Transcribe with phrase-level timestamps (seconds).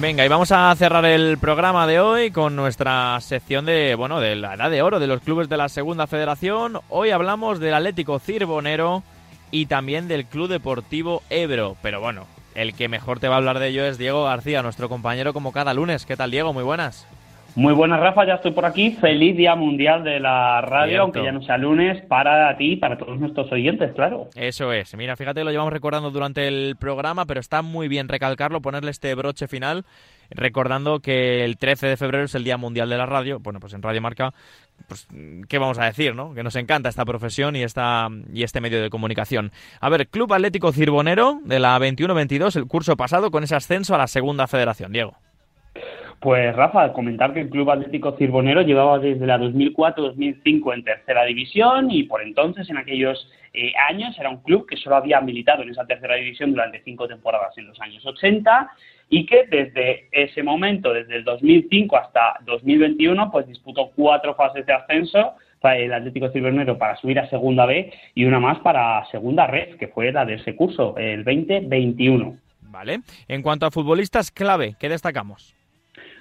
[0.00, 4.34] Venga, y vamos a cerrar el programa de hoy con nuestra sección de, bueno, de
[4.34, 6.80] la edad de oro de los clubes de la Segunda Federación.
[6.88, 9.02] Hoy hablamos del Atlético Cirbonero
[9.50, 11.76] y también del Club Deportivo Ebro.
[11.82, 14.88] Pero bueno, el que mejor te va a hablar de ello es Diego García, nuestro
[14.88, 16.06] compañero como cada lunes.
[16.06, 16.54] ¿Qué tal, Diego?
[16.54, 17.06] Muy buenas.
[17.56, 18.92] Muy buenas, Rafa, ya estoy por aquí.
[18.92, 22.96] Feliz Día Mundial de la Radio, aunque ya no sea lunes, para ti y para
[22.96, 24.28] todos nuestros oyentes, claro.
[24.36, 24.96] Eso es.
[24.96, 29.14] Mira, fíjate, lo llevamos recordando durante el programa, pero está muy bien recalcarlo, ponerle este
[29.16, 29.84] broche final,
[30.30, 33.40] recordando que el 13 de febrero es el Día Mundial de la Radio.
[33.40, 34.32] Bueno, pues en Radio Marca,
[34.86, 35.08] pues,
[35.48, 36.32] ¿qué vamos a decir, no?
[36.34, 39.50] Que nos encanta esta profesión y, esta, y este medio de comunicación.
[39.80, 43.98] A ver, Club Atlético Cirbonero de la 21-22, el curso pasado, con ese ascenso a
[43.98, 44.92] la Segunda Federación.
[44.92, 45.16] Diego.
[46.20, 51.90] Pues Rafa, comentar que el Club Atlético Cirbonero llevaba desde la 2004-2005 en tercera división
[51.90, 55.70] y por entonces, en aquellos eh, años, era un club que solo había militado en
[55.70, 58.70] esa tercera división durante cinco temporadas en los años 80
[59.08, 64.74] y que desde ese momento, desde el 2005 hasta 2021, pues disputó cuatro fases de
[64.74, 69.46] ascenso para el Atlético Cirbonero para subir a Segunda B y una más para Segunda
[69.46, 72.36] Red, que fue la de ese curso, el 2021.
[72.60, 73.00] Vale.
[73.26, 75.54] En cuanto a futbolistas clave, ¿qué destacamos?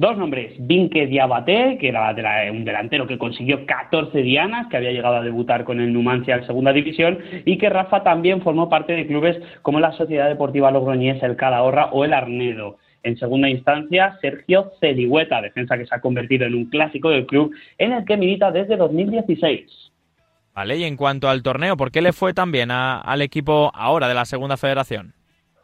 [0.00, 2.14] Dos nombres, Vinque Diabate, que era
[2.50, 6.46] un delantero que consiguió 14 dianas, que había llegado a debutar con el Numancia en
[6.46, 11.22] segunda división, y que Rafa también formó parte de clubes como la Sociedad Deportiva Logroñés,
[11.22, 12.78] el Calahorra o el Arnedo.
[13.02, 17.54] En segunda instancia, Sergio Celigüeta, defensa que se ha convertido en un clásico del club,
[17.76, 19.92] en el que milita desde 2016.
[20.54, 24.08] Vale, y en cuanto al torneo, ¿por qué le fue tan bien al equipo ahora
[24.08, 25.12] de la Segunda Federación?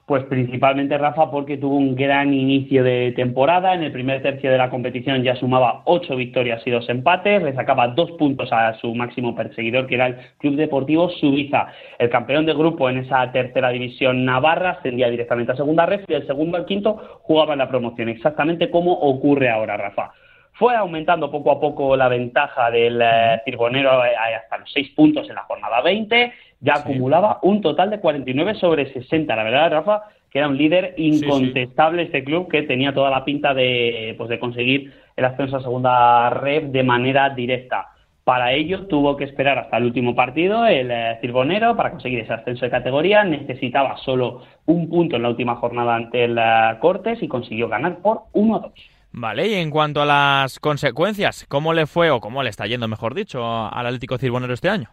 [0.07, 3.75] Pues principalmente Rafa porque tuvo un gran inicio de temporada.
[3.75, 7.43] En el primer tercio de la competición ya sumaba ocho victorias y dos empates.
[7.43, 11.67] Le sacaba dos puntos a su máximo perseguidor, que era el Club Deportivo Suiza.
[11.99, 16.15] El campeón de grupo en esa tercera división navarra ascendía directamente a segunda red y
[16.15, 20.13] el segundo al quinto jugaba en la promoción, exactamente como ocurre ahora, Rafa.
[20.53, 25.29] Fue aumentando poco a poco la ventaja del eh, Cirbonero eh, hasta los seis puntos
[25.29, 29.37] en la jornada 20 ya acumulaba un total de 49 sobre 60.
[29.37, 33.55] La verdad, Rafa, que era un líder incontestable este club que tenía toda la pinta
[33.55, 37.89] de, pues, de conseguir el ascenso a segunda red de manera directa.
[38.25, 42.33] Para ello tuvo que esperar hasta el último partido, el eh, Cirbonero, para conseguir ese
[42.33, 43.23] ascenso de categoría.
[43.23, 47.99] Necesitaba solo un punto en la última jornada ante el eh, Cortes y consiguió ganar
[47.99, 48.73] por 1-2.
[49.13, 52.89] Vale, y en cuanto a las consecuencias, ¿cómo le fue o cómo le está yendo,
[52.89, 54.91] mejor dicho, al Atlético Cirbonero este año?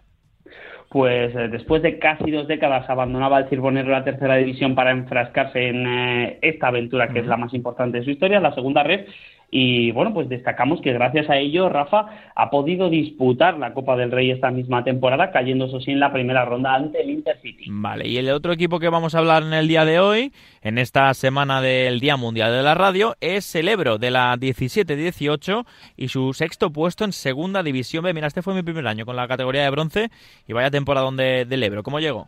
[0.93, 5.69] Pues eh, después de casi dos décadas abandonaba el Cirbonero la tercera división para enfrascarse
[5.69, 9.07] en eh, esta aventura que es la más importante de su historia, la segunda red,
[9.55, 14.09] y bueno, pues destacamos que gracias a ello Rafa ha podido disputar la Copa del
[14.09, 17.65] Rey esta misma temporada, cayendo eso sí en la primera ronda ante el Intercity.
[17.69, 20.33] Vale, y el otro equipo que vamos a hablar en el día de hoy,
[20.63, 25.65] en esta semana del Día Mundial de la Radio, es el Ebro de la 17-18
[25.97, 28.11] y su sexto puesto en Segunda División B.
[28.11, 30.09] Mira, este fue mi primer año con la categoría de bronce
[30.47, 31.83] y vaya temporada donde del Ebro.
[31.83, 32.27] ¿Cómo llegó?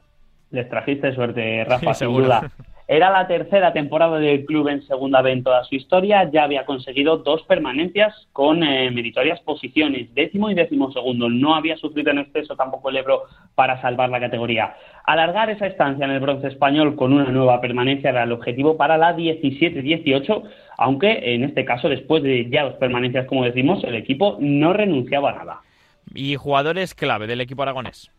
[0.51, 2.51] Les trajiste suerte, Rafa, sin duda.
[2.87, 6.29] Era la tercera temporada del club en segunda B en toda su historia.
[6.31, 11.27] Ya había conseguido dos permanencias con eh, meritorias posiciones, décimo y décimo segundo.
[11.27, 13.23] No había sufrido en exceso tampoco el Ebro
[13.55, 14.75] para salvar la categoría.
[15.03, 18.97] Alargar esa estancia en el bronce español con una nueva permanencia era el objetivo para
[18.97, 20.43] la 17-18,
[20.77, 25.31] aunque en este caso, después de ya dos permanencias, como decimos, el equipo no renunciaba
[25.31, 25.61] a nada.
[26.13, 28.11] ¿Y jugadores clave del equipo aragonés?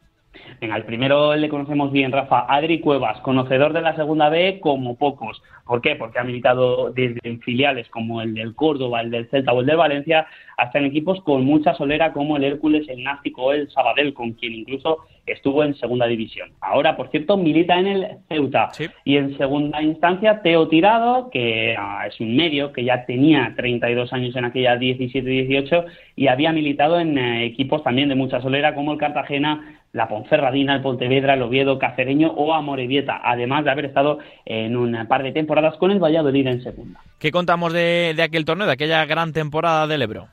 [0.61, 2.47] Venga, el primero le conocemos bien, Rafa.
[2.49, 5.43] Adri Cuevas, conocedor de la segunda B como pocos.
[5.65, 5.97] ¿Por qué?
[5.97, 9.67] Porque ha militado desde en filiales como el del Córdoba, el del Celta o el
[9.67, 10.27] del Valencia,
[10.57, 14.33] hasta en equipos con mucha solera como el Hércules, el Nástico o el Sabadell, con
[14.33, 16.51] quien incluso estuvo en segunda división.
[16.61, 18.71] Ahora, por cierto, milita en el Ceuta.
[19.05, 24.13] Y en segunda instancia, Teo Tirado, que ah, es un medio que ya tenía 32
[24.13, 28.93] años en aquella 17-18 y había militado en eh, equipos también de mucha solera como
[28.93, 34.19] el Cartagena, la Ponferradina, el Pontevedra, el Oviedo, Cacereño o Amorebieta, además de haber estado
[34.45, 37.01] en un par de temporadas con el Valladolid en segunda.
[37.19, 40.29] ¿Qué contamos de, de aquel torneo, de aquella gran temporada del Ebro?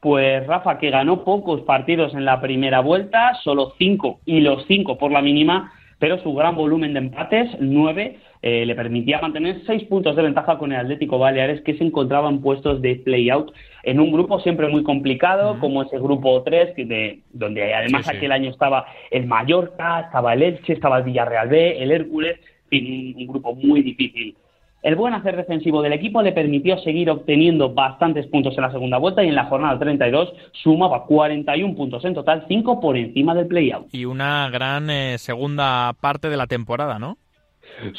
[0.00, 4.96] Pues Rafa, que ganó pocos partidos en la primera vuelta, solo cinco, y los cinco
[4.96, 9.82] por la mínima, pero su gran volumen de empates, nueve, eh, le permitía mantener seis
[9.84, 13.52] puntos de ventaja con el Atlético Baleares, que se encontraba en puestos de play-out
[13.82, 18.50] en un grupo siempre muy complicado, como ese grupo 3, de, donde además aquel año
[18.50, 22.38] estaba el Mallorca, estaba el Elche, estaba el Villarreal B, el Hércules,
[22.70, 24.36] en un grupo muy difícil.
[24.80, 28.98] El buen hacer defensivo del equipo le permitió seguir obteniendo bastantes puntos en la segunda
[28.98, 33.48] vuelta y en la jornada 32 sumaba 41 puntos en total, 5 por encima del
[33.48, 33.92] playout.
[33.92, 37.18] Y una gran eh, segunda parte de la temporada, ¿no?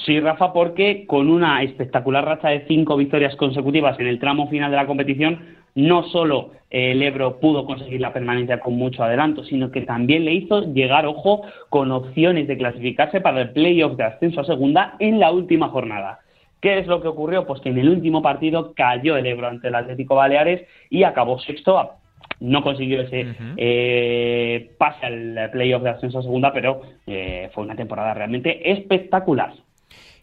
[0.06, 4.72] Sí, Rafa, porque con una espectacular racha de cinco victorias consecutivas en el tramo final
[4.72, 9.44] de la competición, no solo eh, el Ebro pudo conseguir la permanencia con mucho adelanto,
[9.44, 14.04] sino que también le hizo llegar, ojo, con opciones de clasificarse para el playoff de
[14.04, 16.20] ascenso a segunda en la última jornada.
[16.62, 17.46] ¿Qué es lo que ocurrió?
[17.46, 21.40] Pues que en el último partido cayó el Ebro ante el Atlético Baleares y acabó
[21.40, 21.92] sexto.
[22.40, 27.76] No consiguió ese eh, pase al playoff de ascenso a segunda, pero eh, fue una
[27.76, 29.54] temporada realmente espectacular.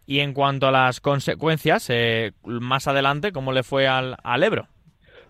[0.07, 4.69] Y en cuanto a las consecuencias, eh, más adelante, ¿cómo le fue al, Ebro?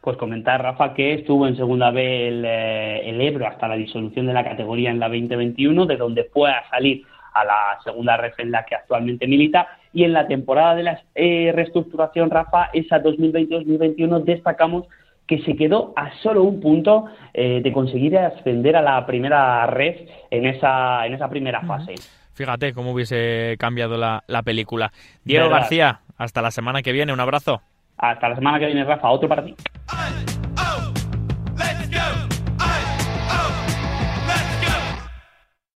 [0.02, 4.34] Pues comentar, Rafa, que estuvo en segunda B eh, el, Ebro hasta la disolución de
[4.34, 8.50] la categoría en la 2021, de donde fue a salir a la segunda red en
[8.50, 9.66] la que actualmente milita.
[9.96, 14.84] Y en la temporada de la eh, reestructuración, Rafa, esa 2020-2021, destacamos
[15.26, 20.46] que se quedó a solo un punto de conseguir ascender a la primera red en
[20.46, 21.94] esa, en esa primera fase.
[22.36, 24.92] Fíjate cómo hubiese cambiado la, película.
[25.24, 27.62] Diego García, hasta la semana que viene, un abrazo.
[27.96, 29.54] Hasta la semana que viene, Rafa, otro para ti.